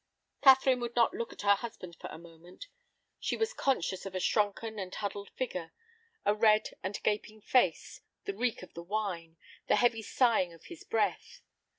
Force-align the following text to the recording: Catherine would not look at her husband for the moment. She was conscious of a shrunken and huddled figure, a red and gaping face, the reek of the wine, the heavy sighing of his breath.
Catherine 0.41 0.79
would 0.79 0.95
not 0.95 1.13
look 1.13 1.31
at 1.31 1.43
her 1.43 1.53
husband 1.53 1.95
for 1.97 2.07
the 2.07 2.17
moment. 2.17 2.67
She 3.19 3.37
was 3.37 3.53
conscious 3.53 4.03
of 4.03 4.15
a 4.15 4.19
shrunken 4.19 4.79
and 4.79 4.95
huddled 4.95 5.29
figure, 5.35 5.73
a 6.25 6.33
red 6.33 6.69
and 6.81 6.99
gaping 7.03 7.39
face, 7.39 8.01
the 8.25 8.33
reek 8.35 8.63
of 8.63 8.73
the 8.73 8.81
wine, 8.81 9.37
the 9.67 9.75
heavy 9.75 10.01
sighing 10.01 10.53
of 10.53 10.63
his 10.65 10.83
breath. 10.83 11.43